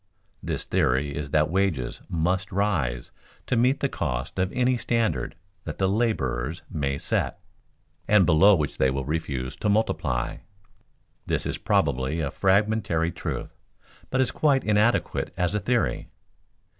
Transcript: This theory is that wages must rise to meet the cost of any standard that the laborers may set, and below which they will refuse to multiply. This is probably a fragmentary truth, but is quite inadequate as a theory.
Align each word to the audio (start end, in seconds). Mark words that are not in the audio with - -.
This 0.41 0.65
theory 0.65 1.15
is 1.15 1.29
that 1.29 1.51
wages 1.51 2.01
must 2.09 2.51
rise 2.51 3.11
to 3.45 3.55
meet 3.55 3.81
the 3.81 3.87
cost 3.87 4.39
of 4.39 4.51
any 4.51 4.75
standard 4.75 5.35
that 5.65 5.77
the 5.77 5.87
laborers 5.87 6.63
may 6.71 6.97
set, 6.97 7.39
and 8.07 8.25
below 8.25 8.55
which 8.55 8.79
they 8.79 8.89
will 8.89 9.05
refuse 9.05 9.55
to 9.57 9.69
multiply. 9.69 10.37
This 11.27 11.45
is 11.45 11.59
probably 11.59 12.19
a 12.19 12.31
fragmentary 12.31 13.11
truth, 13.11 13.55
but 14.09 14.19
is 14.19 14.31
quite 14.31 14.63
inadequate 14.63 15.35
as 15.37 15.53
a 15.53 15.59
theory. 15.59 16.09